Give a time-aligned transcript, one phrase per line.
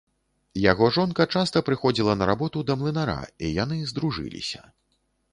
[0.71, 3.19] Яго жонка часта прыходзіла на работу да млынара,
[3.49, 4.63] і яны здружыліся.